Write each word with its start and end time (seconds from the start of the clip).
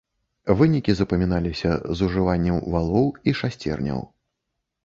Вынікі 0.59 0.95
запаміналіся 0.99 1.71
з 1.99 2.07
ужываннем 2.07 2.57
валоў 2.77 3.07
і 3.29 3.35
шасцерняў. 3.41 3.99